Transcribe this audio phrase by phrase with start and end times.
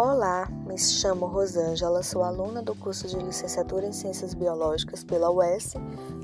[0.00, 5.74] Olá, me chamo Rosângela, sou aluna do curso de Licenciatura em Ciências Biológicas pela UES,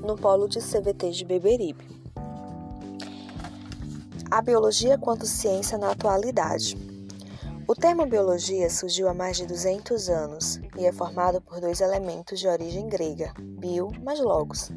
[0.01, 1.85] no polo de CVT de Beberibe.
[4.31, 6.77] A biologia quanto ciência na atualidade.
[7.67, 12.39] O termo biologia surgiu há mais de 200 anos e é formado por dois elementos
[12.39, 14.71] de origem grega, bio mais logos.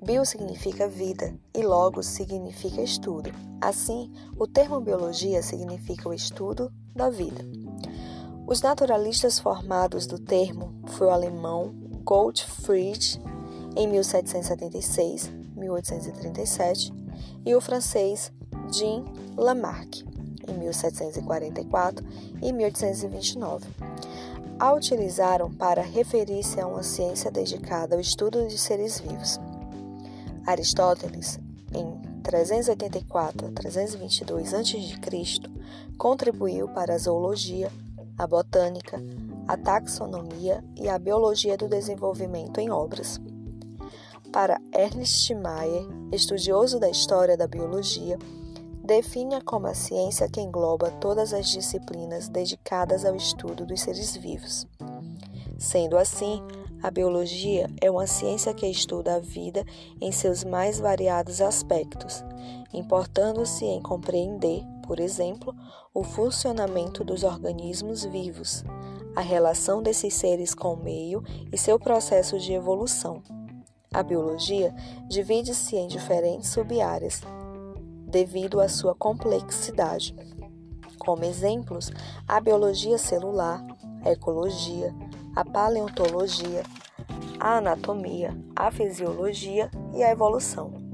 [0.00, 3.28] Bio significa vida e logos significa estudo.
[3.60, 7.44] Assim, o termo biologia significa o estudo da vida.
[8.48, 11.74] Os naturalistas formados do termo foi o alemão
[12.04, 13.20] Gottfried
[13.74, 16.92] em 1776, 1837
[17.44, 18.32] e o francês
[18.70, 19.04] Jean
[19.36, 20.04] Lamarck
[20.48, 22.06] em 1744
[22.40, 23.66] e 1829.
[24.60, 29.40] A utilizaram para referir-se a uma ciência dedicada ao estudo de seres vivos.
[30.46, 31.40] Aristóteles,
[31.74, 35.50] em 384 a 322 a.C.,
[35.98, 37.70] contribuiu para a zoologia,
[38.18, 39.02] a botânica,
[39.46, 43.20] a taxonomia e a biologia do desenvolvimento em obras.
[44.32, 48.18] Para Ernst Mayr, estudioso da história da biologia,
[48.84, 54.66] define-a como a ciência que engloba todas as disciplinas dedicadas ao estudo dos seres vivos.
[55.58, 56.42] Sendo assim,
[56.82, 59.64] a biologia é uma ciência que estuda a vida
[60.00, 62.22] em seus mais variados aspectos,
[62.72, 65.54] importando-se em compreender por exemplo,
[65.92, 68.64] o funcionamento dos organismos vivos,
[69.14, 73.22] a relação desses seres com o meio e seu processo de evolução.
[73.92, 74.74] A biologia
[75.08, 77.22] divide-se em diferentes subáreas,
[78.06, 80.14] devido à sua complexidade.
[80.98, 81.90] Como exemplos,
[82.26, 83.64] a biologia celular,
[84.04, 84.94] a ecologia,
[85.34, 86.62] a paleontologia,
[87.40, 90.85] a anatomia, a fisiologia e a evolução.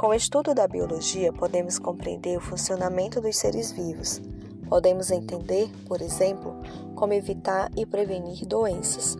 [0.00, 4.18] Com o estudo da biologia, podemos compreender o funcionamento dos seres vivos.
[4.66, 6.56] Podemos entender, por exemplo,
[6.94, 9.14] como evitar e prevenir doenças.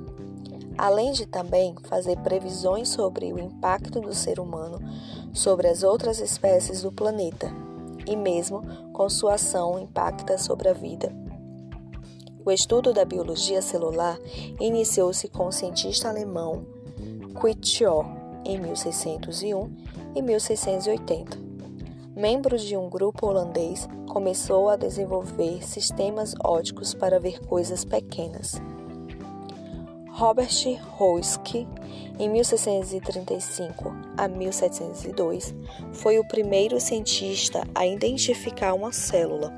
[0.78, 4.80] Além de também fazer previsões sobre o impacto do ser humano
[5.34, 7.52] sobre as outras espécies do planeta
[8.06, 8.62] e mesmo
[8.94, 11.14] com sua ação impacta sobre a vida.
[12.42, 14.19] O estudo da biologia celular
[14.58, 16.64] iniciou-se com o cientista alemão
[17.38, 18.06] Quitschor
[18.46, 21.38] em 1601 e 1680.
[22.16, 28.60] Membro de um grupo holandês, começou a desenvolver sistemas óticos para ver coisas pequenas.
[30.10, 30.50] Robert
[30.99, 31.66] Houske,
[32.19, 35.54] em 1635 a 1702,
[35.94, 39.50] foi o primeiro cientista a identificar uma célula.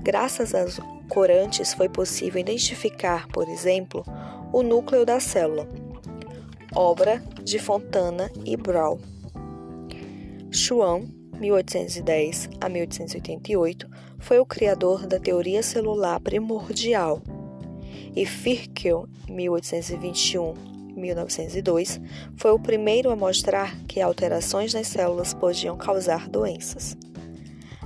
[0.00, 4.02] Graças aos corantes foi possível identificar, por exemplo,
[4.50, 5.68] o núcleo da célula,
[6.74, 8.98] obra de Fontana e Brown.
[10.52, 11.08] Schwann,
[11.40, 17.22] 1810 a 1888, foi o criador da teoria celular primordial,
[18.14, 22.02] e Firkel, 1821-1902,
[22.36, 26.94] foi o primeiro a mostrar que alterações nas células podiam causar doenças.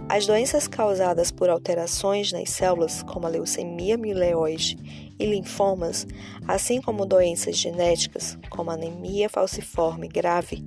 [0.09, 6.07] As doenças causadas por alterações nas células, como a leucemia mieloide e linfomas,
[6.47, 10.65] assim como doenças genéticas, como anemia falciforme grave,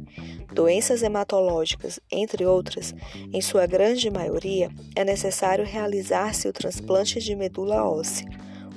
[0.54, 2.94] doenças hematológicas, entre outras,
[3.32, 8.28] em sua grande maioria, é necessário realizar-se o transplante de medula óssea,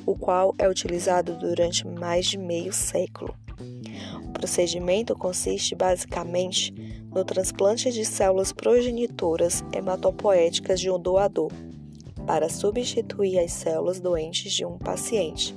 [0.05, 3.35] o qual é utilizado durante mais de meio século.
[4.25, 6.73] O procedimento consiste basicamente
[7.15, 11.53] no transplante de células progenitoras hematopoéticas de um doador,
[12.27, 15.55] para substituir as células doentes de um paciente.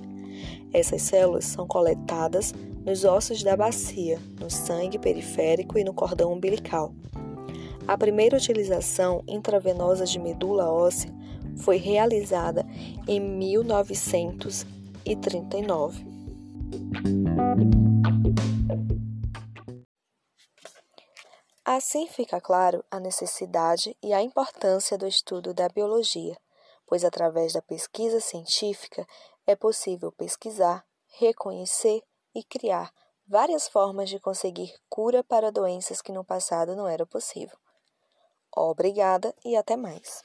[0.73, 2.53] Essas células são coletadas
[2.85, 6.93] nos ossos da bacia, no sangue periférico e no cordão umbilical.
[7.87, 11.11] A primeira utilização intravenosa de medula óssea
[11.57, 12.65] foi realizada
[13.07, 16.05] em 1939.
[21.63, 26.37] Assim fica claro a necessidade e a importância do estudo da biologia,
[26.85, 29.05] pois através da pesquisa científica
[29.45, 30.85] é possível pesquisar,
[31.19, 32.01] reconhecer
[32.33, 32.91] e criar
[33.27, 37.57] várias formas de conseguir cura para doenças que no passado não era possível.
[38.55, 40.23] Obrigada e até mais.